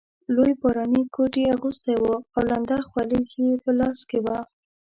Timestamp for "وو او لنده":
2.01-2.77